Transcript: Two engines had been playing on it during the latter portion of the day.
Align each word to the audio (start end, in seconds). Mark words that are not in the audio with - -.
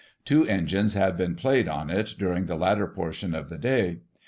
Two 0.25 0.47
engines 0.47 0.95
had 0.95 1.15
been 1.15 1.35
playing 1.35 1.69
on 1.69 1.91
it 1.91 2.15
during 2.17 2.47
the 2.47 2.55
latter 2.57 2.87
portion 2.87 3.35
of 3.35 3.49
the 3.49 3.57
day. 3.59 3.99